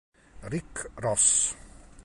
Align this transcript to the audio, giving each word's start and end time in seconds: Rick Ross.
Rick 0.49 0.89
Ross. 0.97 1.53